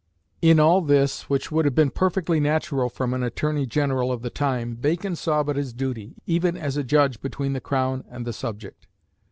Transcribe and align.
In 0.41 0.59
all 0.59 0.81
this, 0.81 1.29
which 1.29 1.51
would 1.51 1.63
have 1.65 1.75
been 1.75 1.91
perfectly 1.91 2.39
natural 2.39 2.89
from 2.89 3.13
an 3.13 3.21
Attorney 3.21 3.67
General 3.67 4.11
of 4.11 4.23
the 4.23 4.31
time, 4.31 4.73
Bacon 4.73 5.15
saw 5.15 5.43
but 5.43 5.57
his 5.57 5.73
duty, 5.73 6.15
even 6.25 6.57
as 6.57 6.75
a 6.75 6.83
judge 6.83 7.21
between 7.21 7.53
the 7.53 7.61
Crown 7.61 8.03
and 8.09 8.25
the 8.25 8.33
subject. 8.33 8.87